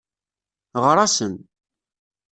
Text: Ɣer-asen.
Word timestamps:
Ɣer-asen. 0.83 1.35